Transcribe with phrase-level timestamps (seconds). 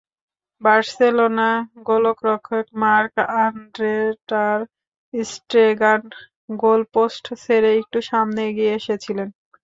[0.61, 1.49] Barcelona
[1.87, 3.13] গোলরক্ষক Marc
[3.39, 3.95] Andre
[4.29, 6.01] ter Stegen
[6.59, 9.27] goalpost ছেড়ে একটু সামনে এগিয়ে এসেছিলেন।